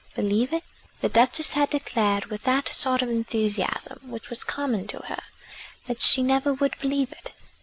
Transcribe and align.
Believe 0.15 0.51
it! 0.51 0.63
The 1.01 1.09
Duchess 1.09 1.51
had 1.51 1.69
declared 1.69 2.25
with 2.25 2.41
that 2.45 2.69
sort 2.69 3.03
of 3.03 3.09
enthusiasm 3.11 3.99
which 4.09 4.31
was 4.31 4.43
common 4.43 4.87
to 4.87 4.97
her, 5.05 5.21
that 5.85 6.01
she 6.01 6.23
never 6.23 6.55
would 6.55 6.73
believe 6.79 7.11
it. 7.11 7.33